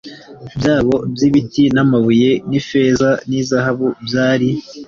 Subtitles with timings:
[0.59, 4.49] byabo by ibiti n amabuye n ifeza n izahabu byari